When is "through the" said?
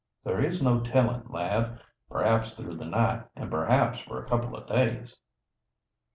2.55-2.85